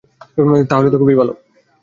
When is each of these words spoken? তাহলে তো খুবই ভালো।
তাহলে 0.69 0.87
তো 0.89 0.97
খুবই 0.97 1.15
ভালো। 1.15 1.33